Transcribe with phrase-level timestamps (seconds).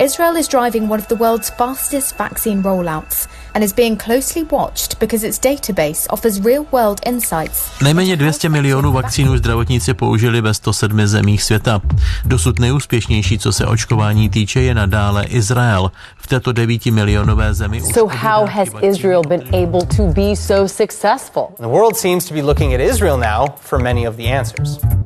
[0.00, 5.00] Israel is driving one of the world's fastest vaccine rollouts and is being closely watched
[5.00, 7.70] because its database offers real-world insights.
[7.82, 11.80] Nejméně 200 milionů vakcínů zdravotníci použili ve 107 zemích světa.
[12.24, 15.90] Dosud nejúspěšnější, co se očkování týče, je nadále Izrael.
[16.16, 21.48] V této 9 milionové zemi So how has Israel been able to be so successful?
[21.56, 24.97] The world seems to be looking at Israel now for many of the answers.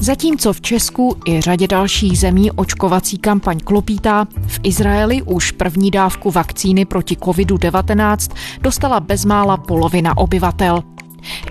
[0.00, 6.30] Zatímco v Česku i řadě dalších zemí očkovací kampaň klopítá, v Izraeli už první dávku
[6.30, 10.82] vakcíny proti COVID-19 dostala bezmála polovina obyvatel.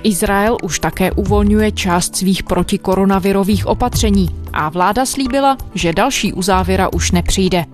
[0.04, 7.12] Izrael už také uvolňuje část svých protikoronavirových opatření a vláda slíbila, že další uzávěra už
[7.12, 7.66] nepřijde.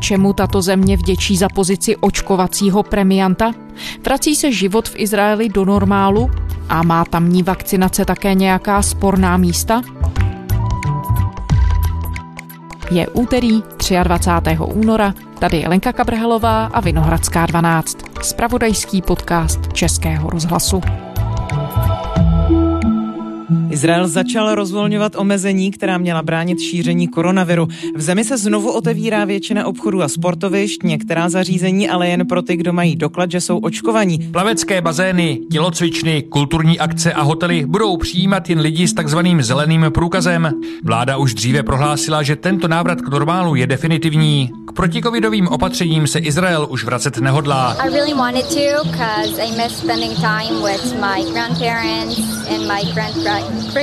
[0.00, 3.52] Čemu tato země vděčí za pozici očkovacího premianta?
[4.04, 6.30] Vrací se život v Izraeli do normálu
[6.68, 9.82] a má tamní vakcinace také nějaká sporná místa?
[12.90, 13.62] Je úterý
[14.02, 14.58] 23.
[14.58, 20.80] února, tady je Lenka Kabrhelová a Vinohradská 12, spravodajský podcast Českého rozhlasu.
[23.74, 27.68] Izrael začal rozvolňovat omezení, která měla bránit šíření koronaviru.
[27.94, 32.56] V zemi se znovu otevírá většina obchodů a sportovišť, některá zařízení ale jen pro ty,
[32.56, 34.18] kdo mají doklad, že jsou očkovaní.
[34.18, 40.50] Plavecké bazény, tělocvičny, kulturní akce a hotely budou přijímat jen lidi s takzvaným zeleným průkazem.
[40.84, 44.50] Vláda už dříve prohlásila, že tento návrat k normálu je definitivní.
[44.66, 47.72] K protikovidovým opatřením se Izrael už vracet nehodlá.
[47.72, 53.63] I really wanted to because I miss spending time with my grandparents and my grand
[53.72, 53.78] to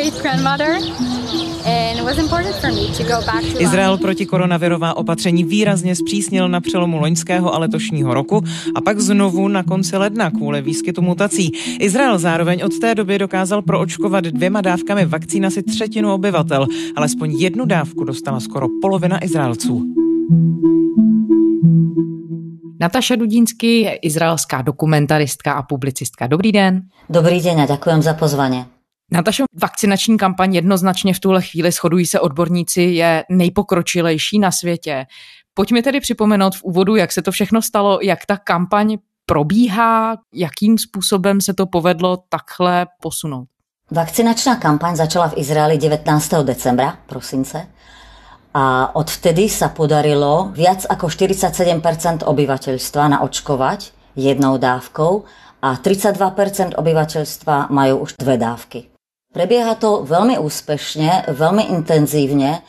[3.59, 8.43] Izrael proti koronavirová opatření výrazně zpřísnil na přelomu loňského a letošního roku
[8.75, 11.51] a pak znovu na konci ledna kvůli výskytu mutací.
[11.79, 16.67] Izrael zároveň od té doby dokázal proočkovat dvěma dávkami vakcín asi třetinu obyvatel.
[16.95, 19.81] Alespoň jednu dávku dostala skoro polovina Izraelců.
[22.81, 26.27] Nataša Dudínsky je izraelská dokumentaristka a publicistka.
[26.27, 26.81] Dobrý den.
[27.09, 28.80] Dobrý den a ďakujem za pozvanie.
[29.11, 35.05] Natašo, vakcinační kampaň jednoznačně v tuhle chvíli shodují se odborníci, je nejpokročilejší na světě.
[35.53, 40.77] Pojďme tedy připomenout v úvodu, jak se to všechno stalo, jak ta kampaň probíhá, jakým
[40.77, 43.47] způsobem se to povedlo takhle posunout.
[43.91, 46.33] Vakcinačná kampaň začala v Izraeli 19.
[46.43, 47.67] decembra, prosince,
[48.53, 53.79] a odvtedy sa podarilo viac ako 47% obyvateľstva naočkovať
[54.19, 55.23] jednou dávkou
[55.63, 58.90] a 32% obyvateľstva majú už dve dávky.
[59.31, 62.59] Prebieha to veľmi úspešne, veľmi intenzívne.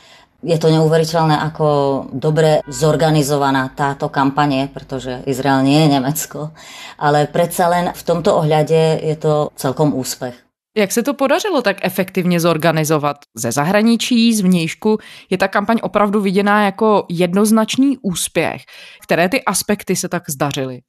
[0.46, 1.66] Je to neuveriteľné, ako
[2.14, 6.54] dobre zorganizovaná táto kampanie, pretože Izrael nie je Nemecko,
[6.98, 10.34] ale predsa len v tomto ohľade je to celkom úspech.
[10.76, 13.16] Jak se to podařilo tak efektivně zorganizovat?
[13.34, 14.98] Ze zahraničí, z vnějšku
[15.30, 18.62] je ta kampaň opravdu viděná jako jednoznačný úspěch.
[19.02, 20.80] Které ty aspekty se tak zdařily?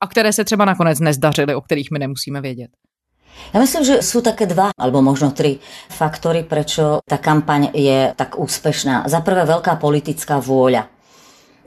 [0.00, 2.70] A které se třeba nakonec nezdařily, o kterých my nemusíme vědět?
[3.53, 8.35] Ja myslím, že sú také dva, alebo možno tri faktory, prečo tá kampaň je tak
[8.35, 9.07] úspešná.
[9.07, 10.91] Za prvé veľká politická vôľa.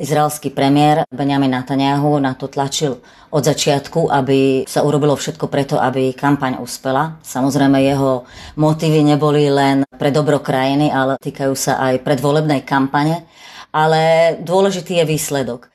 [0.01, 6.17] Izraelský premiér Benjamin Netanyahu na to tlačil od začiatku, aby sa urobilo všetko preto, aby
[6.17, 7.21] kampaň uspela.
[7.21, 8.25] Samozrejme jeho
[8.57, 13.29] motívy neboli len pre dobro krajiny, ale týkajú sa aj predvolebnej kampane.
[13.75, 15.69] Ale dôležitý je výsledok.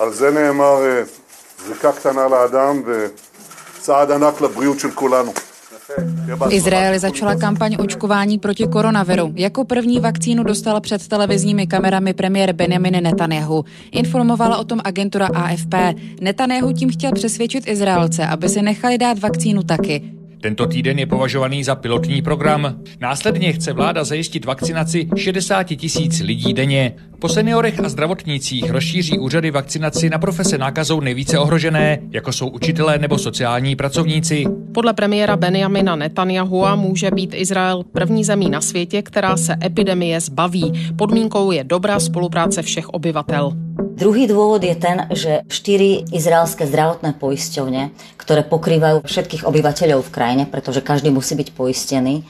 [0.00, 1.04] על זה נאמר
[1.66, 5.32] זריקה קטנה לאדם וצעד ענק לבריאות של כולנו.
[6.36, 9.32] V Izraeli začala kampaň očkování proti koronaviru.
[9.34, 13.64] Jako první vakcínu dostal před televizními kamerami premiér Benjamin Netanyahu.
[13.92, 15.74] Informovala o tom agentura AFP.
[16.20, 20.02] Netanyahu tím chtěl přesvědčit Izraelce, aby si nechali dát vakcínu taky.
[20.41, 22.75] Tento týden je považovaný za pilotní program.
[22.99, 26.93] Následně chce vláda zajistit vakcinaci 60 tisíc lidí denně.
[27.19, 32.97] Po seniorech a zdravotnících rozšíří úřady vakcinaci na profese nákazou nejvíce ohrožené, jako jsou učitelé
[32.99, 34.45] nebo sociální pracovníci.
[34.73, 40.93] Podle premiéra Benjamina Netanyahua může být Izrael první zemí na světě, která se epidemie zbaví.
[40.95, 43.51] Podmínkou je dobrá spolupráce všech obyvatel.
[43.75, 50.43] Druhý dôvod je ten, že štyri izraelské zdravotné poisťovne, ktoré pokrývajú všetkých obyvateľov v krajine,
[50.47, 52.23] pretože každý musí byť poistený,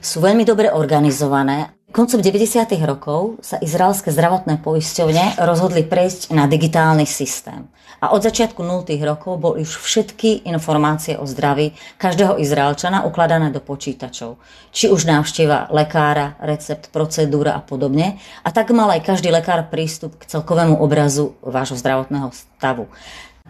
[0.00, 1.72] sú veľmi dobre organizované.
[1.90, 2.70] Koncom 90.
[2.86, 7.66] rokov sa izraelské zdravotné poisťovne rozhodli prejsť na digitálny systém.
[7.98, 8.86] A od začiatku 0.
[9.02, 14.38] rokov boli už všetky informácie o zdraví každého Izraelčana ukladané do počítačov.
[14.70, 18.22] Či už návšteva lekára, recept, procedúra a podobne.
[18.46, 22.86] A tak mal aj každý lekár prístup k celkovému obrazu vášho zdravotného stavu.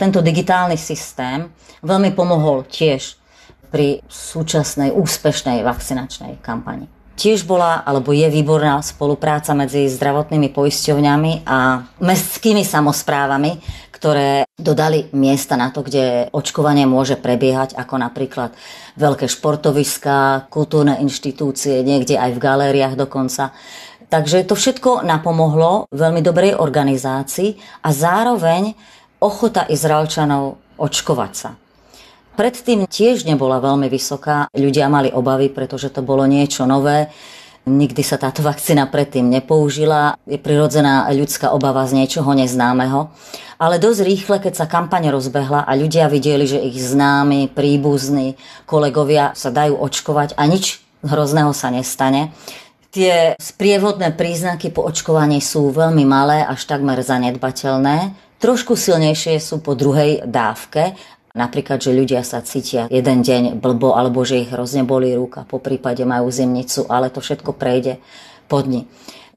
[0.00, 1.52] Tento digitálny systém
[1.84, 3.20] veľmi pomohol tiež
[3.68, 6.99] pri súčasnej úspešnej vakcinačnej kampani.
[7.20, 13.60] Tiež bola alebo je výborná spolupráca medzi zdravotnými poisťovňami a mestskými samozprávami,
[13.92, 18.56] ktoré dodali miesta na to, kde očkovanie môže prebiehať, ako napríklad
[18.96, 23.52] veľké športoviská, kultúrne inštitúcie, niekde aj v galériách dokonca.
[24.08, 28.72] Takže to všetko napomohlo veľmi dobrej organizácii a zároveň
[29.20, 31.52] ochota Izraelčanov očkovať sa.
[32.34, 34.50] Predtým tiež nebola veľmi vysoká.
[34.54, 37.10] Ľudia mali obavy, pretože to bolo niečo nové.
[37.68, 40.18] Nikdy sa táto vakcína predtým nepoužila.
[40.26, 43.12] Je prirodzená ľudská obava z niečoho neznámeho.
[43.60, 49.36] Ale dosť rýchle, keď sa kampaň rozbehla a ľudia videli, že ich známi, príbuzní, kolegovia
[49.36, 52.32] sa dajú očkovať a nič hrozného sa nestane,
[52.90, 58.18] Tie sprievodné príznaky po očkovaní sú veľmi malé, až takmer zanedbateľné.
[58.42, 60.98] Trošku silnejšie sú po druhej dávke,
[61.30, 65.62] Napríklad, že ľudia sa cítia jeden deň blbo, alebo že ich hrozne bolí ruka, po
[65.62, 68.02] prípade majú zimnicu, ale to všetko prejde
[68.50, 68.90] po dni.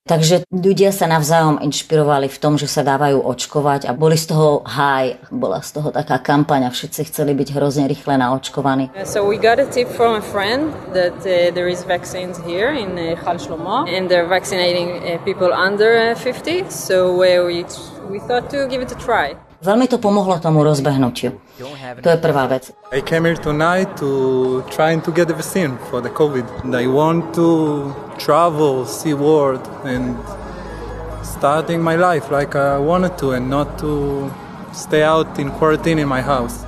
[0.04, 4.60] Takže ľudia sa navzájom inšpirovali v tom, že sa dávajú očkovať a boli z toho
[4.68, 8.92] high, bola z toho taká kampaň a všetci chceli byť hrozne rýchle naočkovaní.
[9.07, 13.00] So we got a tip from a friend that uh, there is vaccines here in
[13.00, 17.63] uh, Khal Shlomo and they're vaccinating uh, people under uh, 50, so uh, we,
[18.12, 19.40] we thought to give it a try.
[19.63, 21.39] Veľmi to pomohlo tomu rozbehnutiu.
[22.04, 22.75] To je prvá vec.
[22.92, 26.68] I came here tonight to try to get the vaccine for the COVID.
[26.75, 27.88] I want to
[28.19, 30.19] travel, see world and
[31.24, 34.27] starting my life like I wanted to and not to
[34.75, 36.68] stay out in quarantine in my house.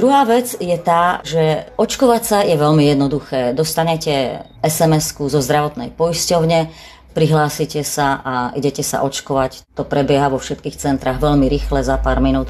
[0.00, 3.52] Druhá vec je tá, že očkovať sa je veľmi jednoduché.
[3.52, 6.72] Dostanete SMS-ku zo zdravotnej poisťovne,
[7.12, 9.66] prihlásite sa a idete sa očkovať.
[9.74, 12.48] To prebieha vo všetkých centrách veľmi rýchle, za pár minút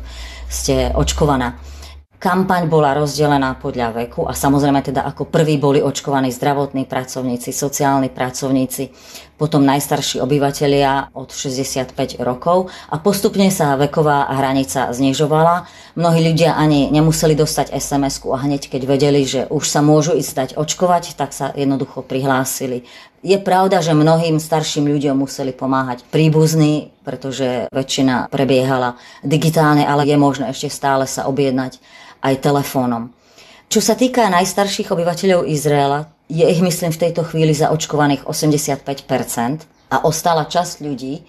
[0.51, 1.59] ste očkovaná.
[2.21, 8.13] Kampaň bola rozdelená podľa veku a samozrejme teda ako prví boli očkovaní zdravotní pracovníci, sociálni
[8.13, 8.93] pracovníci,
[9.41, 15.65] potom najstarší obyvatelia od 65 rokov a postupne sa veková hranica znižovala.
[15.97, 20.33] Mnohí ľudia ani nemuseli dostať sms a hneď keď vedeli, že už sa môžu ísť
[20.37, 22.85] dať očkovať, tak sa jednoducho prihlásili.
[23.21, 30.17] Je pravda, že mnohým starším ľuďom museli pomáhať príbuzní, pretože väčšina prebiehala digitálne, ale je
[30.17, 31.77] možné ešte stále sa objednať
[32.25, 33.13] aj telefónom.
[33.69, 39.97] Čo sa týka najstarších obyvateľov Izraela, je ich myslím v tejto chvíli zaočkovaných 85% a
[40.09, 41.21] ostala časť ľudí.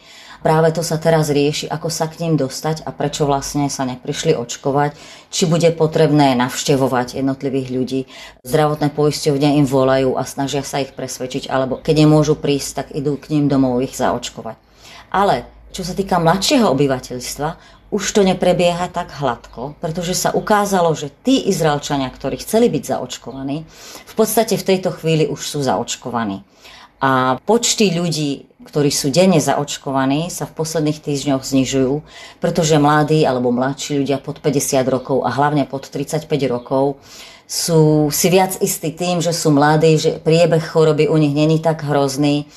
[0.42, 4.34] Práve to sa teraz rieši, ako sa k ním dostať a prečo vlastne sa neprišli
[4.34, 4.98] očkovať,
[5.30, 8.02] či bude potrebné navštevovať jednotlivých ľudí.
[8.42, 13.22] Zdravotné poisťovne im volajú a snažia sa ich presvedčiť, alebo keď nemôžu prísť, tak idú
[13.22, 14.58] k ním domov ich zaočkovať.
[15.14, 17.50] Ale čo sa týka mladšieho obyvateľstva,
[17.92, 23.68] už to neprebieha tak hladko, pretože sa ukázalo, že tí Izraelčania, ktorí chceli byť zaočkovaní,
[24.08, 26.42] v podstate v tejto chvíli už sú zaočkovaní.
[27.04, 32.02] A počty ľudí, ktorí sú denne zaočkovaní, sa v posledných týždňoch znižujú,
[32.38, 37.02] pretože mladí alebo mladší ľudia pod 50 rokov a hlavne pod 35 rokov
[37.52, 41.84] sú si viac istí tým, že sú mladí, že priebeh choroby u nich není tak
[41.84, 42.48] hrozný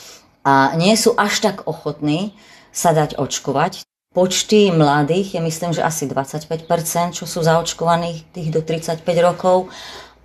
[0.46, 2.36] a nie sú až tak ochotní
[2.70, 3.82] sa dať očkovať.
[4.14, 9.66] Počty mladých je myslím, že asi 25%, čo sú zaočkovaných tých do 35 rokov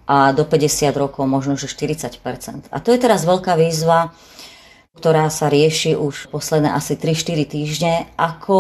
[0.05, 2.69] a do 50 rokov možno, že 40%.
[2.69, 4.13] A to je teraz veľká výzva,
[4.99, 8.59] ktorá sa rieši už posledné asi 3-4 týždne, ako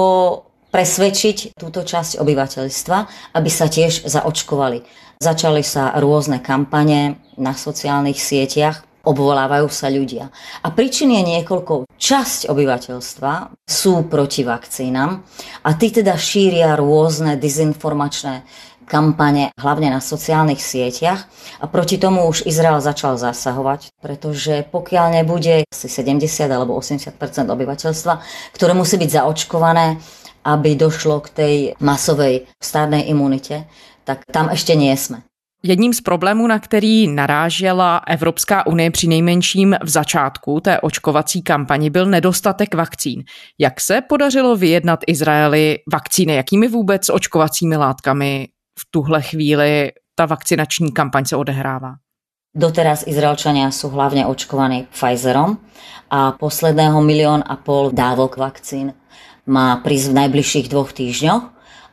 [0.71, 2.97] presvedčiť túto časť obyvateľstva,
[3.35, 4.79] aby sa tiež zaočkovali.
[5.19, 10.31] Začali sa rôzne kampane na sociálnych sietiach, obvolávajú sa ľudia.
[10.63, 11.87] A príčin je niekoľko.
[11.99, 13.33] Časť obyvateľstva
[13.67, 15.23] sú proti vakcínam
[15.65, 18.47] a tí teda šíria rôzne dezinformačné
[18.89, 21.29] kampane, hlavne na sociálnych sieťach.
[21.61, 27.13] A proti tomu už Izrael začal zasahovať, pretože pokiaľ nebude asi 70 alebo 80%
[27.45, 28.13] obyvateľstva,
[28.57, 30.01] ktoré musí byť zaočkované,
[30.49, 33.69] aby došlo k tej masovej stárnej imunite,
[34.09, 35.21] tak tam ešte nie sme.
[35.63, 41.89] Jedním z problémů, na který narážela Evropská unie při nejmenším v začátku té očkovací kampani,
[41.89, 43.23] byl nedostatek vakcín.
[43.59, 46.35] Jak se podařilo vyjednat Izraeli vakcíny?
[46.35, 48.47] Jakými vůbec očkovacími látkami
[48.79, 51.95] v tuhle chvíli ta vakcinační kampaň se odehrává?
[52.49, 55.61] Doteraz Izraelčania sú hlavne očkovaní Pfizerom
[56.09, 58.97] a posledného milión a pol dávok vakcín
[59.45, 61.43] má prísť v najbližších dvoch týždňoch.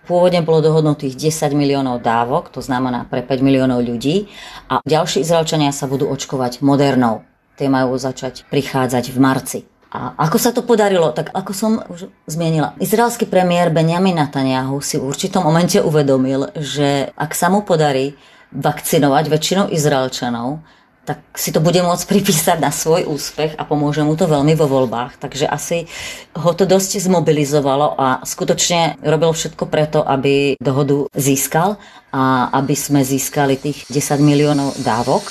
[0.09, 4.33] Pôvodne bolo dohodnutých 10 miliónov dávok, to znamená pre 5 miliónov ľudí
[4.73, 7.21] a ďalší Izraelčania sa budú očkovať modernou.
[7.61, 9.61] Tie majú začať prichádzať v marci.
[9.97, 11.09] A ako sa to podarilo?
[11.17, 17.09] Tak ako som už zmienila, izraelský premiér Benjamin Netanyahu si v určitom momente uvedomil, že
[17.17, 18.13] ak sa mu podarí
[18.53, 20.61] vakcinovať väčšinou Izraelčanov,
[21.07, 24.67] tak si to bude môcť pripísať na svoj úspech a pomôže mu to veľmi vo
[24.67, 25.23] voľbách.
[25.23, 25.87] Takže asi
[26.35, 31.79] ho to dosť zmobilizovalo a skutočne robil všetko preto, aby dohodu získal
[32.11, 35.31] a aby sme získali tých 10 miliónov dávok.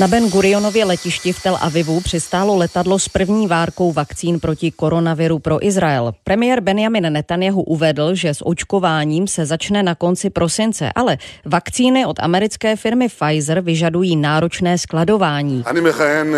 [0.00, 5.38] Na Ben Gurionově letišti v Tel Avivu přistálo letadlo s první várkou vakcín proti koronaviru
[5.38, 6.12] pro Izrael.
[6.24, 12.16] Premiér Benjamin Netanyahu uvedl, že s očkováním se začne na konci prosince, ale vakcíny od
[12.20, 15.62] americké firmy Pfizer vyžadují náročné skladování.
[15.66, 16.34] אני מכהן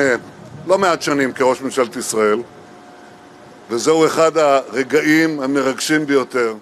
[0.67, 2.39] לא מעט שנים כראש ממשלת ישראל,
[3.71, 6.55] וזהו אחד הרגעים המרגשים ביותר.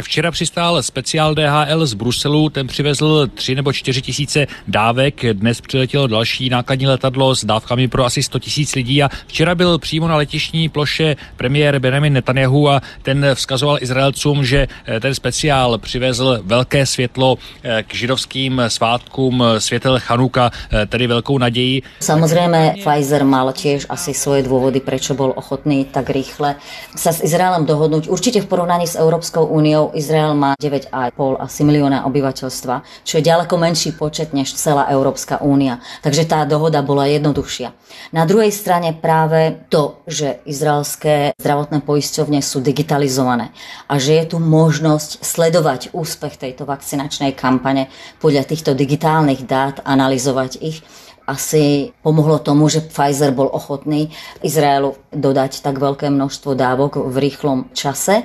[0.00, 6.06] Včera přistál speciál DHL z Bruselu, ten přivezl 3 nebo 4 tisíce dávek, dnes přiletělo
[6.06, 10.16] další nákladní letadlo s dávkami pro asi 100 tisíc lidí a včera byl přímo na
[10.16, 14.68] letišní ploše premiér Benjamin Netanyahu a ten vzkazoval Izraelcům, že
[15.00, 17.36] ten speciál přivezl velké světlo
[17.82, 20.50] k židovským svátkům světel Chanuka,
[20.86, 21.82] tedy velkou naději.
[22.00, 26.56] Samozrejme, Pfizer mal tiež asi svoje dôvody, prečo bol ochotný tak rýchle
[26.94, 28.08] sa s Izraelom dohodnúť.
[28.08, 30.90] Určite v porovnaní s Európskou úniou Izrael má 9,5
[31.38, 35.80] asi milióna obyvateľstva, čo je ďaleko menší počet než celá Európska únia.
[36.00, 37.72] Takže tá dohoda bola jednoduchšia.
[38.12, 43.52] Na druhej strane práve to, že izraelské zdravotné poisťovne sú digitalizované
[43.88, 47.92] a že je tu možnosť sledovať úspech tejto vakcinačnej kampane
[48.22, 50.80] podľa týchto digitálnych dát, analyzovať ich,
[51.28, 54.08] asi pomohlo tomu, že Pfizer bol ochotný
[54.40, 58.24] Izraelu dodať tak veľké množstvo dávok v rýchlom čase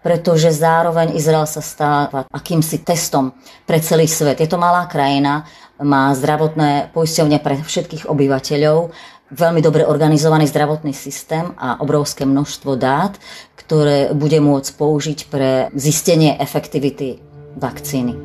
[0.00, 3.36] pretože zároveň Izrael sa stáva akýmsi testom
[3.68, 4.40] pre celý svet.
[4.40, 5.44] Je to malá krajina,
[5.80, 8.92] má zdravotné poisťovne pre všetkých obyvateľov,
[9.30, 13.16] veľmi dobre organizovaný zdravotný systém a obrovské množstvo dát,
[13.54, 17.22] ktoré bude môcť použiť pre zistenie efektivity
[17.54, 18.18] vakcíny.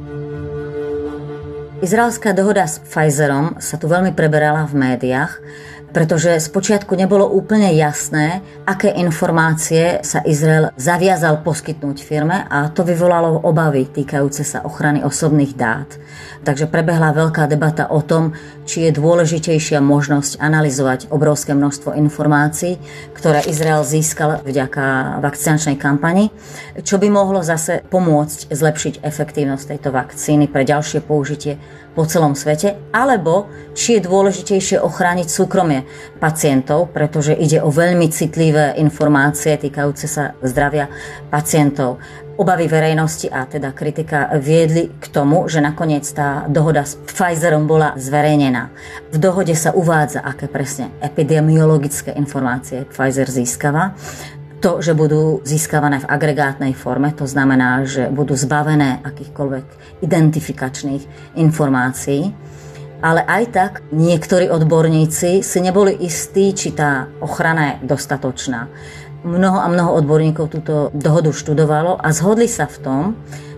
[1.85, 5.37] Izraelská dohoda s Pfizerom sa tu veľmi preberala v médiách
[5.95, 13.47] pretože spočiatku nebolo úplne jasné, aké informácie sa Izrael zaviazal poskytnúť firme a to vyvolalo
[13.47, 15.87] obavy týkajúce sa ochrany osobných dát.
[16.43, 18.35] Takže prebehla veľká debata o tom,
[18.67, 22.75] či je dôležitejšia možnosť analyzovať obrovské množstvo informácií,
[23.15, 26.27] ktoré Izrael získal vďaka vakcinačnej kampani,
[26.83, 31.55] čo by mohlo zase pomôcť zlepšiť efektívnosť tejto vakcíny pre ďalšie použitie
[31.95, 35.84] po celom svete, alebo či je dôležitejšie ochrániť súkromie
[36.19, 40.89] pacientov, pretože ide o veľmi citlivé informácie týkajúce sa zdravia
[41.29, 41.99] pacientov.
[42.35, 47.95] Obavy verejnosti a teda kritika viedli k tomu, že nakoniec tá dohoda s Pfizerom bola
[47.95, 48.75] zverejnená.
[49.15, 53.95] V dohode sa uvádza, aké presne epidemiologické informácie Pfizer získava
[54.65, 62.33] to, že budú získavané v agregátnej forme, to znamená, že budú zbavené akýchkoľvek identifikačných informácií.
[63.03, 68.71] Ale aj tak niektorí odborníci si neboli istí, či tá ochrana je dostatočná.
[69.25, 73.01] Mnoho a mnoho odborníkov túto dohodu študovalo a zhodli sa v tom,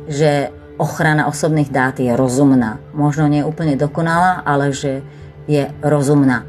[0.07, 2.79] že ochrana osobných dát je rozumná.
[2.93, 5.03] Možno nie je úplne dokonalá, ale že
[5.49, 6.45] je rozumná.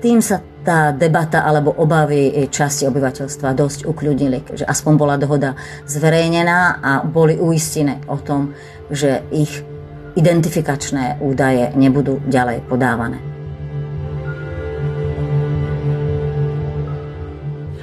[0.00, 5.52] Tým sa tá debata alebo obavy časti obyvateľstva dosť ukľudnili, že aspoň bola dohoda
[5.84, 8.56] zverejnená a boli uistené o tom,
[8.88, 9.60] že ich
[10.14, 13.18] identifikačné údaje nebudú ďalej podávané.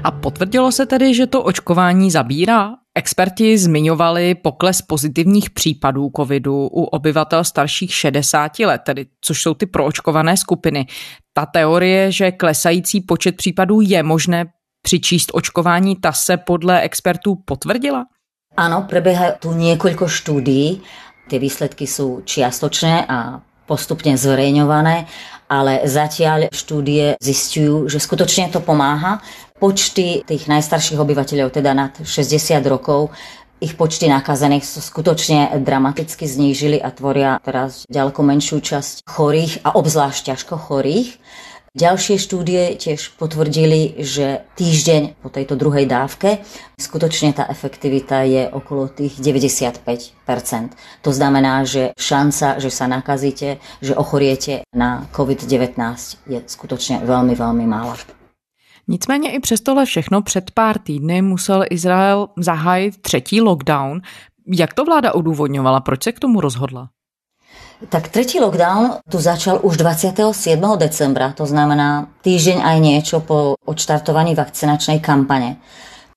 [0.04, 2.74] A potvrdilo se tedy, že to očkování zabírá?
[2.96, 9.66] Experti zmiňovali pokles pozitivních případů covidu u obyvatel starších 60 let, tedy což jsou ty
[9.66, 10.86] proočkované skupiny.
[11.34, 14.46] Ta teorie, že klesající počet případů je možné
[14.82, 18.06] přičíst očkování, ta se podle expertů potvrdila?
[18.52, 20.84] Áno, prebieha tu niekoľko štúdií.
[21.30, 25.08] Tie výsledky sú čiastočné a postupne zverejňované,
[25.52, 29.20] ale zatiaľ štúdie zistujú, že skutočne to pomáha
[29.62, 33.14] počty tých najstarších obyvateľov, teda nad 60 rokov,
[33.62, 39.78] ich počty nakazených sa skutočne dramaticky znížili a tvoria teraz ďaleko menšiu časť chorých a
[39.78, 41.22] obzvlášť ťažko chorých.
[41.72, 46.44] Ďalšie štúdie tiež potvrdili, že týždeň po tejto druhej dávke
[46.76, 50.20] skutočne tá efektivita je okolo tých 95%.
[51.00, 55.80] To znamená, že šanca, že sa nakazíte, že ochoriete na COVID-19
[56.28, 57.96] je skutočne veľmi, veľmi mála.
[58.88, 64.02] Nicméně i přes tohle všechno před pár týdny musel Izrael zahájit třetí lockdown.
[64.48, 65.80] Jak to vláda odůvodňovala?
[65.80, 66.90] Proč se k tomu rozhodla?
[67.90, 70.38] Tak tretí lockdown tu začal už 27.
[70.78, 75.58] decembra, to znamená týždeň aj niečo po odštartovaní vakcinačnej kampane.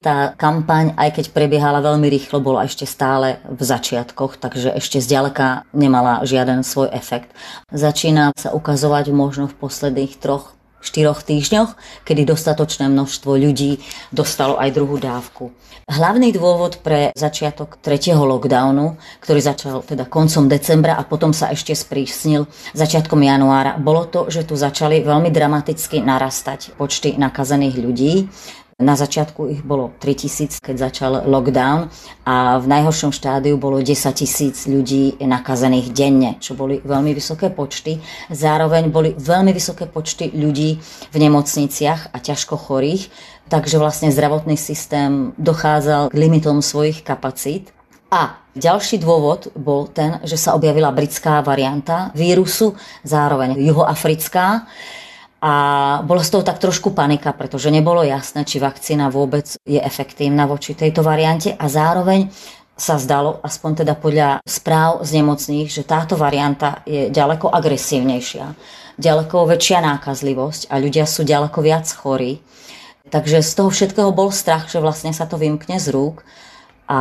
[0.04, 5.64] Tá kampaň, aj keď prebiehala veľmi rýchlo, bola ešte stále v začiatkoch, takže ešte zďaleka
[5.72, 7.32] nemala žiaden svoj efekt.
[7.72, 10.53] Začína sa ukazovať možno v posledných troch
[10.84, 11.74] štyroch týždňoch,
[12.04, 13.80] kedy dostatočné množstvo ľudí
[14.12, 15.50] dostalo aj druhú dávku.
[15.84, 21.76] Hlavný dôvod pre začiatok tretieho lockdownu, ktorý začal teda koncom decembra a potom sa ešte
[21.76, 28.12] sprísnil začiatkom januára, bolo to, že tu začali veľmi dramaticky narastať počty nakazených ľudí.
[28.82, 31.94] Na začiatku ich bolo 3000, keď začal lockdown
[32.26, 38.02] a v najhoršom štádiu bolo 10 tisíc ľudí nakazených denne, čo boli veľmi vysoké počty.
[38.34, 40.82] Zároveň boli veľmi vysoké počty ľudí
[41.14, 43.14] v nemocniciach a ťažko chorých,
[43.46, 47.70] takže vlastne zdravotný systém dochádzal k limitom svojich kapacít.
[48.10, 52.74] A ďalší dôvod bol ten, že sa objavila britská varianta vírusu,
[53.06, 54.66] zároveň juhoafrická,
[55.44, 55.52] a
[56.08, 60.72] bola z toho tak trošku panika, pretože nebolo jasné, či vakcína vôbec je efektívna voči
[60.72, 62.32] tejto variante a zároveň
[62.72, 68.56] sa zdalo, aspoň teda podľa správ z nemocných, že táto varianta je ďaleko agresívnejšia,
[68.96, 72.40] ďaleko väčšia nákazlivosť a ľudia sú ďaleko viac chorí.
[73.12, 76.24] Takže z toho všetkého bol strach, že vlastne sa to vymkne z rúk
[76.88, 77.00] a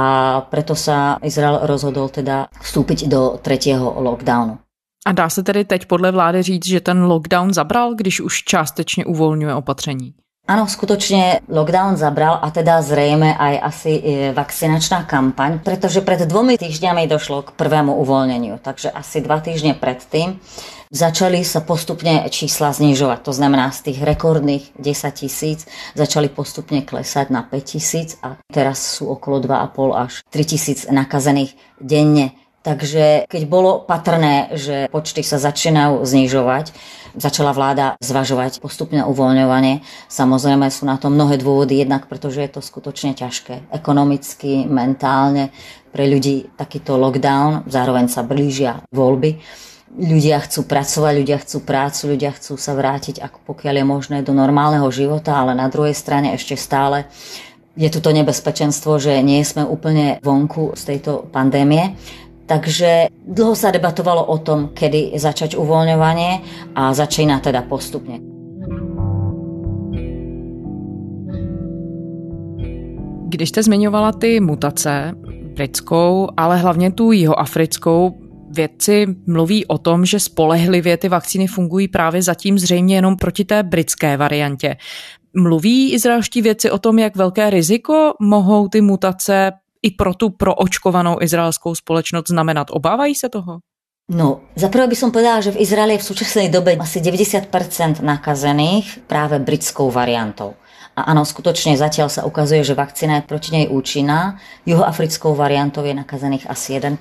[0.51, 4.59] preto sa Izrael rozhodol teda vstúpiť do tretieho lockdownu.
[5.05, 9.05] A dá se tedy teď podle vlády říct, že ten lockdown zabral, když už částečně
[9.05, 10.13] uvolňuje opatření?
[10.43, 13.91] Áno, skutočne lockdown zabral a teda zrejme aj asi
[14.35, 20.43] vakcinačná kampaň, pretože pred dvomi týždňami došlo k prvému uvoľneniu, takže asi dva týždne predtým
[20.91, 23.23] začali sa postupne čísla znižovať.
[23.23, 25.63] To znamená, z tých rekordných 10 tisíc
[25.95, 31.55] začali postupne klesať na 5 tisíc a teraz sú okolo 2,5 až 3 tisíc nakazených
[31.79, 32.35] denne.
[32.63, 36.71] Takže keď bolo patrné, že počty sa začínajú znižovať,
[37.11, 39.83] začala vláda zvažovať postupné uvoľňovanie.
[40.07, 43.67] Samozrejme sú na to mnohé dôvody, jednak pretože je to skutočne ťažké.
[43.67, 45.51] Ekonomicky, mentálne,
[45.91, 49.43] pre ľudí takýto lockdown, zároveň sa blížia voľby.
[49.93, 54.33] Ľudia chcú pracovať, ľudia chcú prácu, ľudia chcú sa vrátiť, ako pokiaľ je možné, do
[54.33, 57.05] normálneho života, ale na druhej strane ešte stále
[57.77, 61.93] je tu to nebezpečenstvo, že nie sme úplne vonku z tejto pandémie.
[62.53, 66.31] Takže dlho sa debatovalo o tom, kedy začať uvoľňovanie
[66.77, 68.21] a začína teda postupne.
[73.33, 75.17] Když jste zmiňovala ty mutace,
[75.57, 78.13] britskou, ale hlavně tu jihoafrickou,
[78.49, 83.63] vědci mluví o tom, že spolehlivě ty vakcíny fungují právě zatím zřejmě jenom proti té
[83.63, 84.75] britské variantě.
[85.35, 89.51] Mluví izraelští vědci o tom, jak velké riziko mohou ty mutace
[89.83, 92.71] i pro tu proočkovanou izraelskou spoločnosť znamenať?
[92.71, 93.59] Obávají sa toho?
[94.11, 99.07] No, zaprvé by som povedala, že v Izraeli je v súčasnej dobe asi 90% nakazených
[99.07, 100.59] práve britskou variantou.
[100.93, 104.37] A áno, skutočne zatiaľ sa ukazuje, že vakcína je proti nej účinná.
[104.67, 106.99] Juhoafrickou variantou je nakazených asi 1%.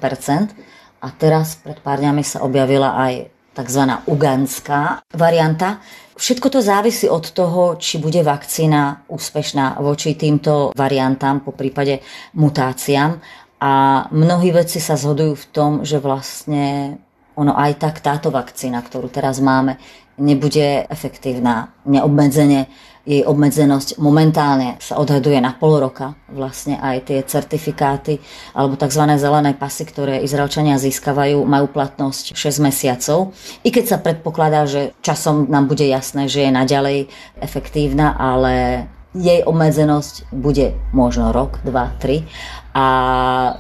[1.03, 3.83] A teraz pred pár dňami sa objavila aj tzv.
[4.09, 5.81] ugandská varianta.
[6.17, 12.05] Všetko to závisí od toho, či bude vakcína úspešná voči týmto variantám, po prípade
[12.37, 13.21] mutáciám.
[13.63, 13.73] A
[14.11, 16.99] mnohí vedci sa zhodujú v tom, že vlastne
[17.39, 19.81] ono aj tak táto vakcína, ktorú teraz máme,
[20.21, 22.69] nebude efektívna neobmedzenie
[23.03, 26.15] jej obmedzenosť momentálne sa odhaduje na pol roka.
[26.31, 28.23] Vlastne aj tie certifikáty
[28.55, 29.03] alebo tzv.
[29.19, 33.35] zelené pasy, ktoré Izraelčania získavajú, majú platnosť 6 mesiacov.
[33.67, 36.99] I keď sa predpokladá, že časom nám bude jasné, že je naďalej
[37.43, 42.25] efektívna, ale jej obmedzenosť bude možno rok, dva, tri
[42.73, 42.87] a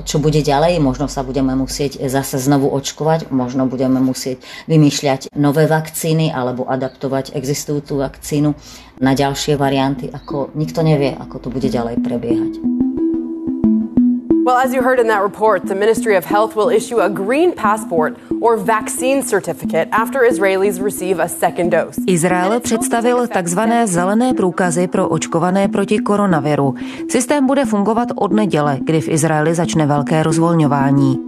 [0.09, 0.81] čo bude ďalej?
[0.81, 7.37] Možno sa budeme musieť zase znovu očkovať, možno budeme musieť vymýšľať nové vakcíny alebo adaptovať
[7.37, 8.57] existujúcu vakcínu
[9.05, 12.72] na ďalšie varianty, ako nikto nevie, ako to bude ďalej prebiehať.
[14.48, 17.52] Well, as you heard in that report, the Ministry of Health will issue a green
[17.52, 22.02] passport or vaccine certificate after Israelis receive a second dose.
[22.08, 26.76] Izrael představil takzvané zelené průkazy pro očkované proti koronaviru.
[27.10, 31.20] Systém bude fungovat od neděle, kdy v Izraeli začne velké rozvolňování.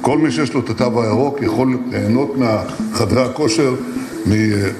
[0.00, 3.74] כל מי שיש לו את התו הירוק יכול ליהנות מהחדרי הכושר
[4.27, 4.75] The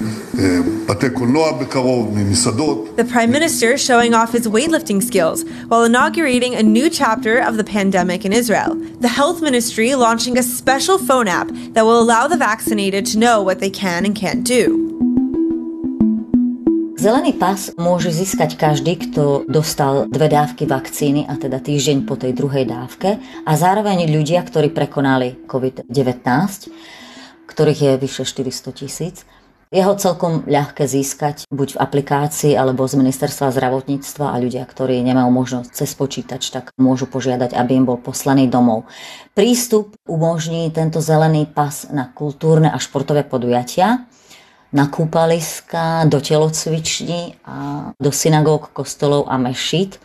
[3.08, 8.28] Prime Minister showing off his weightlifting skills while inaugurating a new chapter of the pandemic
[8.28, 8.76] in Israel.
[9.00, 13.40] The Health Ministry launching a special phone app that will allow the vaccinated to know
[13.40, 14.84] what they can and can't do.
[17.00, 22.36] Zelený pas môže získať každý, kto dostal dve dávky vakcíny, a teda týždeň po tej
[22.36, 23.16] druhej dávke,
[23.48, 25.88] a zároveň ľudia, ktorí prekonali COVID-19,
[27.48, 29.24] ktorých je vyše 400 tisíc.
[29.68, 35.04] Je ho celkom ľahké získať buď v aplikácii alebo z ministerstva zdravotníctva a ľudia, ktorí
[35.04, 38.88] nemajú možnosť cez počítač, tak môžu požiadať, aby im bol poslaný domov.
[39.36, 44.08] Prístup umožní tento zelený pas na kultúrne a športové podujatia,
[44.72, 47.56] na kúpaliska, do telocviční a
[47.96, 50.00] do synagóg, kostolov a mešít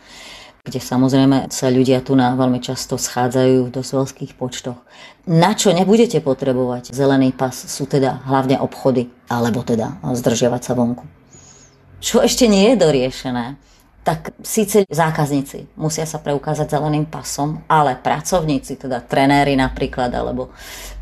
[0.64, 4.80] kde samozrejme sa ľudia tu na veľmi často schádzajú v dosť počtoch.
[5.28, 11.04] Na čo nebudete potrebovať zelený pas sú teda hlavne obchody, alebo teda zdržiavať sa vonku.
[12.00, 13.60] Čo ešte nie je doriešené,
[14.08, 20.48] tak síce zákazníci musia sa preukázať zeleným pasom, ale pracovníci, teda trenéri napríklad, alebo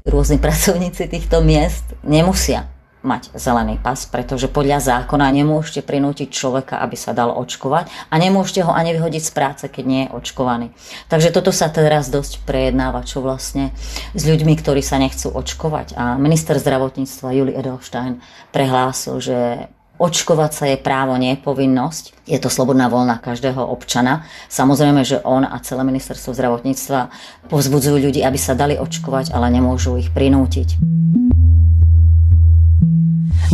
[0.03, 2.66] rôzni pracovníci týchto miest nemusia
[3.02, 8.62] mať zelený pas, pretože podľa zákona nemôžete prinútiť človeka, aby sa dal očkovať a nemôžete
[8.62, 10.70] ho ani vyhodiť z práce, keď nie je očkovaný.
[11.10, 13.74] Takže toto sa teraz dosť prejednáva, čo vlastne
[14.14, 15.98] s ľuďmi, ktorí sa nechcú očkovať.
[15.98, 18.22] A minister zdravotníctva Juli Edelstein
[18.54, 19.38] prehlásil, že
[20.02, 22.26] Očkovať sa je právo, nie povinnosť.
[22.26, 24.26] Je to slobodná voľna každého občana.
[24.50, 27.06] Samozrejme, že on a celé ministerstvo zdravotníctva
[27.46, 30.74] povzbudzujú ľudí, aby sa dali očkovať, ale nemôžu ich prinútiť.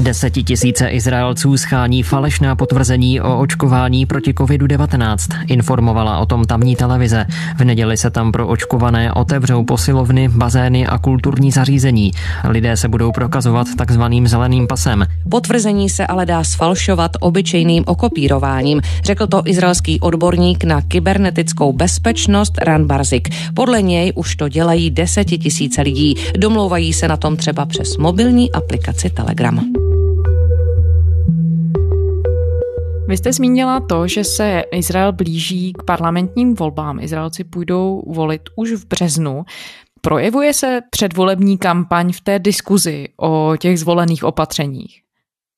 [0.02, 7.26] Desetitisíce Izraelců schání falešná potvrzení o očkování proti COVID-19, informovala o tom tamní televize.
[7.56, 12.12] V neděli se tam pro očkované otevřou posilovny, bazény a kulturní zařízení.
[12.48, 15.06] Lidé se budou prokazovat takzvaným zeleným pasem.
[15.30, 22.86] Potvrzení se ale dá sfalšovat obyčejným okopírováním, řekl to izraelský odborník na kybernetickou bezpečnost Ran
[22.86, 23.28] Barzik.
[23.54, 26.14] Podle něj už to dělají desetitisíce lidí.
[26.38, 29.67] Domlouvají se na tom třeba přes mobilní aplikaci Telegram.
[33.08, 37.00] Vy jste zmínila to, že se Izrael blíží k parlamentním volbám.
[37.00, 39.44] Izraelci půjdou volit už v březnu.
[40.00, 45.02] Projevuje se předvolební kampaň v té diskuzi o těch zvolených opatřeních?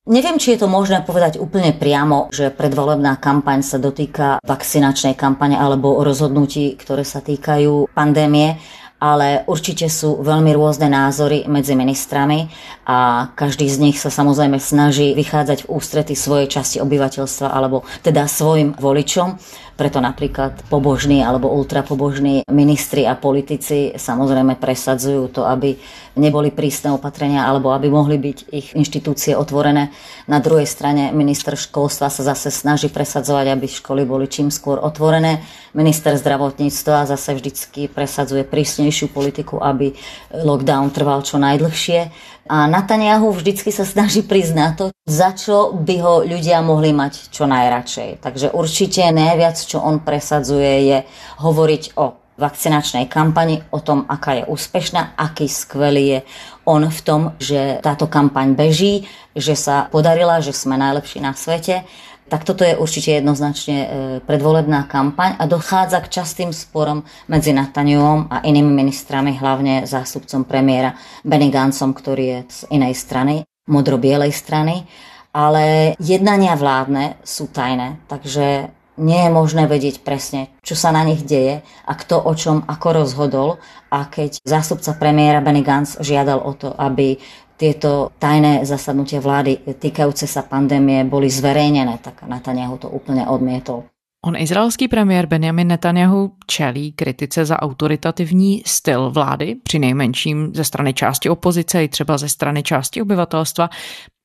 [0.09, 5.61] Neviem, či je to možné povedať úplne priamo, že predvolebná kampaň sa dotýka vakcinačnej kampane
[5.61, 8.57] alebo rozhodnutí, ktoré sa týkajú pandémie
[9.01, 12.53] ale určite sú veľmi rôzne názory medzi ministrami
[12.85, 18.29] a každý z nich sa samozrejme snaží vychádzať v ústrety svojej časti obyvateľstva alebo teda
[18.29, 19.41] svojim voličom.
[19.81, 25.73] Preto napríklad pobožní alebo ultrapobožní ministri a politici samozrejme presadzujú to, aby
[26.21, 29.89] neboli prísne opatrenia alebo aby mohli byť ich inštitúcie otvorené.
[30.29, 35.41] Na druhej strane minister školstva sa zase snaží presadzovať, aby školy boli čím skôr otvorené.
[35.73, 39.97] Minister zdravotníctva zase vždycky presadzuje prísnejšiu politiku, aby
[40.35, 42.13] lockdown trval čo najdlhšie.
[42.51, 47.31] A Netanyahu vždycky sa snaží prísť na to, za čo by ho ľudia mohli mať
[47.31, 48.19] čo najradšej.
[48.19, 50.99] Takže určite najviac, čo on presadzuje, je
[51.39, 56.21] hovoriť o vakcinačnej kampani, o tom, aká je úspešná, aký skvelý je
[56.65, 59.05] on v tom, že táto kampaň beží,
[59.37, 61.85] že sa podarila, že sme najlepší na svete
[62.31, 63.89] tak toto je určite jednoznačne e,
[64.23, 70.95] predvolebná kampaň a dochádza k častým sporom medzi Nataniom a inými ministrami, hlavne zástupcom premiéra
[71.27, 74.87] Benny Gancom, ktorý je z inej strany, modro-bielej strany.
[75.35, 78.71] Ale jednania vládne sú tajné, takže
[79.01, 82.89] nie je možné vedieť presne, čo sa na nich deje a kto o čom ako
[82.93, 83.49] rozhodol.
[83.91, 87.17] A keď zástupca premiéra Benny Gantz žiadal o to, aby
[87.57, 93.85] tieto tajné zasadnutia vlády týkajúce sa pandémie boli zverejnené, tak Netanyahu to úplne odmietol.
[94.25, 100.95] On izraelský premiér Benjamin Netanyahu čelí kritice za autoritativní styl vlády, při nejmenším ze strany
[100.95, 103.71] části opozice i třeba ze strany části obyvatelstva.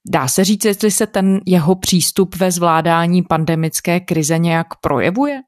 [0.06, 5.42] Dá se říct, jestli se ten jeho přístup ve zvládání pandemické krize nějak projevuje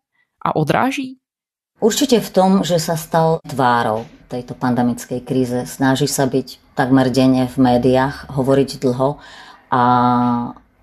[0.45, 1.17] a odráží?
[1.77, 5.61] Určite v tom, že sa stal tvárou tejto pandemickej kríze.
[5.69, 9.21] Snaží sa byť takmer denne v médiách, hovoriť dlho
[9.69, 9.83] a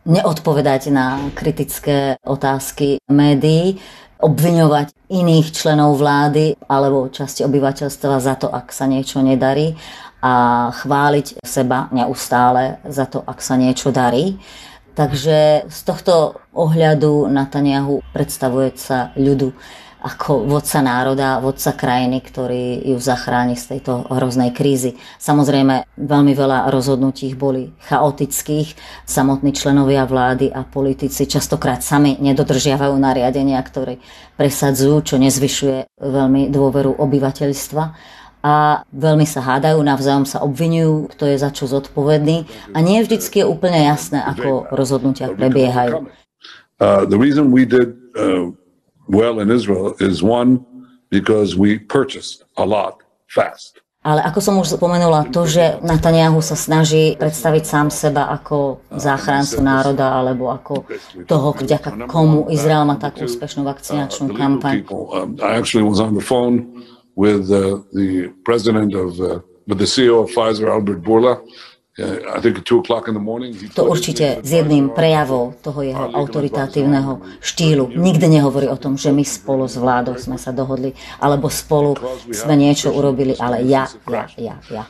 [0.06, 3.82] neodpovedať na kritické otázky médií,
[4.22, 9.74] obviňovať iných členov vlády alebo časti obyvateľstva za to, ak sa niečo nedarí
[10.24, 10.34] a
[10.72, 14.40] chváliť seba neustále za to, ak sa niečo darí.
[14.96, 19.52] Takže z tohto ohľadu Netanyahu predstavuje sa ľudu
[20.04, 25.00] ako vodca národa, vodca krajiny, ktorý ju zachráni z tejto hroznej krízy.
[25.16, 28.76] Samozrejme, veľmi veľa rozhodnutí boli chaotických.
[29.08, 33.96] Samotní členovia vlády a politici častokrát sami nedodržiavajú nariadenia, ktoré
[34.36, 37.84] presadzujú, čo nezvyšuje veľmi dôveru obyvateľstva
[38.44, 42.44] a veľmi sa hádajú, navzájom sa obvinujú, kto je za čo zodpovedný
[42.76, 46.04] a nie vždycky je úplne jasné, ako rozhodnutia prebiehajú.
[46.76, 48.52] Uh, the reason we did uh,
[49.08, 50.60] well in Israel is one,
[51.08, 53.00] because we purchased a lot
[53.32, 53.80] fast.
[54.04, 59.64] Ale ako som už spomenula, to, že Netanyahu sa snaží predstaviť sám seba ako záchrancu
[59.64, 60.84] národa alebo ako
[61.24, 64.84] toho, vďaka komu Izrael má takú úspešnú vakcinačnú kampaň.
[67.16, 71.40] With uh, the president of, uh, with the CEO of Pfizer, Albert Bourla,
[71.94, 77.86] to určite s jedným prejavou toho jeho autoritatívneho štýlu.
[77.94, 80.90] Nikdy nehovorí o tom, že my spolu s vládou sme sa dohodli,
[81.22, 81.94] alebo spolu
[82.34, 84.82] sme niečo urobili, ale ja, ja, ja, ja.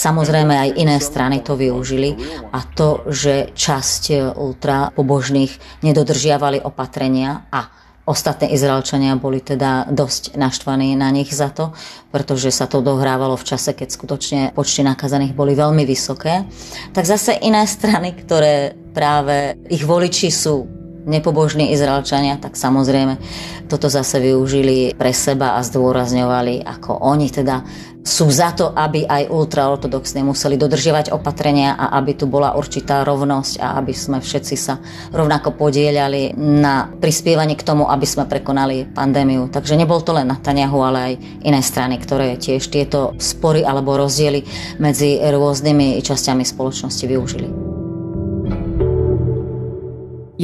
[0.00, 2.16] Samozrejme aj iné strany to využili
[2.48, 10.92] a to, že časť ultra pobožných nedodržiavali opatrenia a Ostatní Izraelčania boli teda dosť naštvaní
[10.92, 11.72] na nich za to,
[12.12, 16.44] pretože sa to dohrávalo v čase, keď skutočne počty nakazaných boli veľmi vysoké.
[16.92, 23.20] Tak zase iné strany, ktoré práve ich voliči sú nepobožní Izraelčania, tak samozrejme
[23.68, 27.64] toto zase využili pre seba a zdôrazňovali, ako oni teda
[28.04, 33.64] sú za to, aby aj ultraortodoxní museli dodržiavať opatrenia a aby tu bola určitá rovnosť
[33.64, 34.76] a aby sme všetci sa
[35.08, 39.48] rovnako podielali na prispievaní k tomu, aby sme prekonali pandémiu.
[39.48, 41.14] Takže nebol to len Netanyahu, ale aj
[41.48, 44.44] iné strany, ktoré tiež tieto spory alebo rozdiely
[44.76, 47.63] medzi rôznymi časťami spoločnosti využili.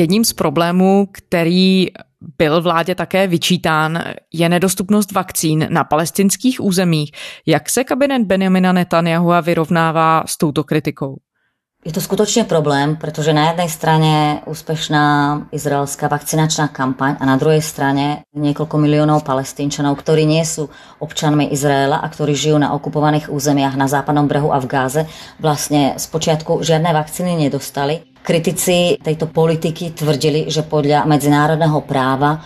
[0.00, 1.86] Jedním z problémů, který
[2.38, 7.12] byl vládě také vyčítán, je nedostupnost vakcín na palestinských územích.
[7.46, 11.16] Jak se kabinet Benjamina Netanyahu vyrovnává s touto kritikou?
[11.80, 14.12] Je to skutočne problém, pretože na jednej strane
[14.44, 15.04] úspešná
[15.48, 20.68] izraelská vakcinačná kampaň a na druhej strane niekoľko miliónov palestínčanov, ktorí nie sú
[21.00, 25.08] občanmi Izraela a ktorí žijú na okupovaných územiach na západnom brehu a v Gáze,
[25.40, 28.12] vlastne z počiatku žiadne vakcíny nedostali.
[28.20, 32.44] Kritici tejto politiky tvrdili, že podľa medzinárodného práva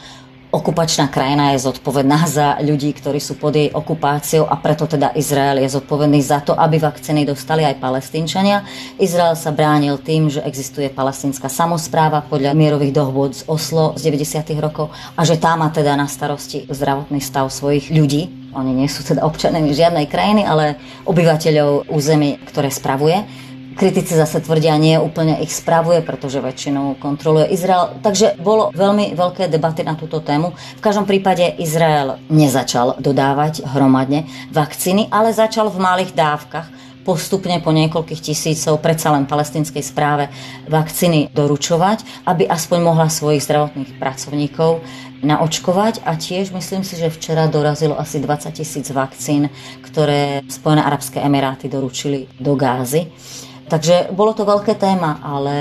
[0.55, 5.59] okupačná krajina je zodpovedná za ľudí, ktorí sú pod jej okupáciou a preto teda Izrael
[5.67, 8.63] je zodpovedný za to, aby vakcíny dostali aj palestínčania.
[9.03, 14.55] Izrael sa bránil tým, že existuje palestínska samozpráva podľa mierových dohôd z Oslo z 90.
[14.63, 18.31] rokov a že tá má teda na starosti zdravotný stav svojich ľudí.
[18.55, 20.79] Oni nie sú teda občanmi žiadnej krajiny, ale
[21.11, 23.27] obyvateľov území, ktoré spravuje.
[23.75, 27.99] Kritici zase tvrdia, nie úplne ich spravuje, pretože väčšinou kontroluje Izrael.
[27.99, 30.55] Takže bolo veľmi veľké debaty na túto tému.
[30.79, 36.69] V každom prípade Izrael nezačal dodávať hromadne vakcíny, ale začal v malých dávkach
[37.05, 40.33] postupne po niekoľkých tisícov predsa len palestinskej správe
[40.67, 44.81] vakcíny doručovať, aby aspoň mohla svojich zdravotných pracovníkov
[45.21, 49.53] naočkovať a tiež myslím si, že včera dorazilo asi 20 tisíc vakcín,
[49.85, 53.13] ktoré Spojené arabské emiráty doručili do Gázy.
[53.65, 55.57] Takže bolo to veľké téma, ale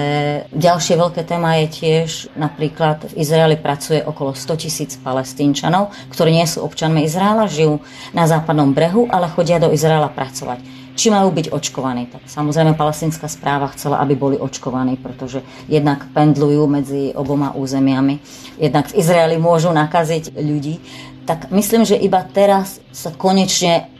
[0.51, 6.43] ďalšie veľké téma je tiež, napríklad v Izraeli pracuje okolo 100 tisíc palestínčanov, ktorí nie
[6.43, 7.79] sú občanmi Izraela, žijú
[8.11, 10.83] na západnom brehu, ale chodia do Izraela pracovať.
[10.93, 12.11] Či majú byť očkovaní?
[12.11, 18.19] Tak samozrejme palestínska správa chcela, aby boli očkovaní, pretože jednak pendlujú medzi oboma územiami,
[18.59, 20.77] jednak v Izraeli môžu nakaziť ľudí.
[21.23, 23.92] Tak myslím, že iba teraz sa konečne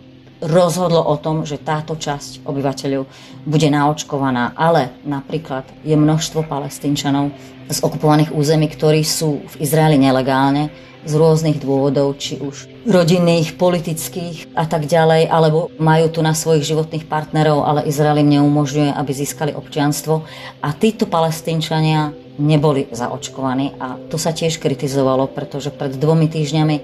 [0.44, 3.04] rozhodlo o tom, že táto časť obyvateľov
[3.48, 7.32] bude naočkovaná, ale napríklad je množstvo palestínčanov
[7.72, 10.70] z okupovaných území, ktorí sú v Izraeli nelegálne
[11.04, 16.64] z rôznych dôvodov, či už rodinných, politických a tak ďalej, alebo majú tu na svojich
[16.64, 20.24] životných partnerov, ale Izrael im neumožňuje, aby získali občianstvo.
[20.64, 26.76] A títo palestínčania neboli zaočkovaní a to sa tiež kritizovalo, pretože pred dvomi týždňami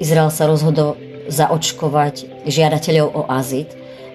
[0.00, 0.96] Izrael sa rozhodol
[1.28, 3.68] zaočkovať žiadateľov o azyl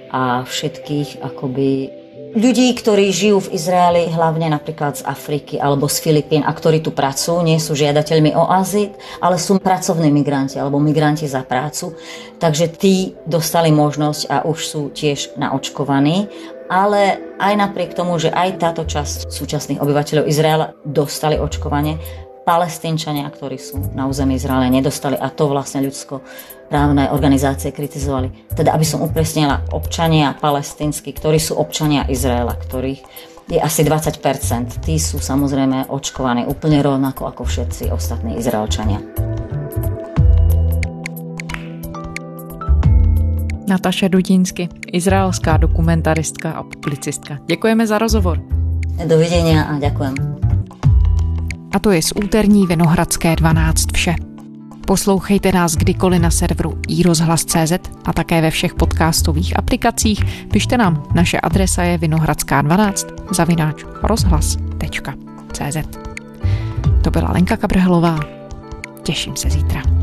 [0.09, 1.99] a všetkých akoby
[2.35, 6.93] ľudí, ktorí žijú v Izraeli, hlavne napríklad z Afriky alebo z Filipín a ktorí tu
[6.93, 11.97] pracujú, nie sú žiadateľmi o azyl, ale sú pracovní migranti alebo migranti za prácu.
[12.37, 16.29] Takže tí dostali možnosť a už sú tiež naočkovaní.
[16.69, 21.97] Ale aj napriek tomu, že aj táto časť súčasných obyvateľov Izraela dostali očkovanie,
[22.49, 26.25] palestínčania, ktorí sú na území Izraela, nedostali a to vlastne ľudsko
[26.65, 28.49] právne organizácie kritizovali.
[28.57, 33.01] Teda, aby som upresnila, občania palestínsky, ktorí sú občania Izraela, ktorých
[33.49, 34.81] je asi 20%.
[34.81, 38.97] Tí sú samozrejme očkovaní úplne rovnako ako všetci ostatní Izraelčania.
[43.69, 47.37] Nataša Dudínsky, izraelská dokumentaristka a publicistka.
[47.45, 48.41] Děkujeme za rozhovor.
[48.97, 50.38] Dovidenia a ďakujem.
[51.71, 54.15] A to je z úterní Vinohradské 12 vše.
[54.87, 57.73] Poslouchejte nás kdykoliv na serveru iRozhlas.cz
[58.05, 60.47] a také ve všech podcastových aplikacích.
[60.51, 65.77] Pište nám, naše adresa je vinohradská12 zavináč rozhlas.cz
[67.03, 68.19] To byla Lenka Kabrhelová.
[69.03, 69.98] Těším se zítra.